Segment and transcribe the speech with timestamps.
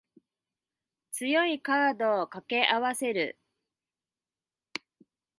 [1.11, 3.37] 強いカードを掛け合わせる